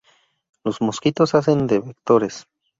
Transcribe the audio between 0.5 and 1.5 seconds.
Los mosquitos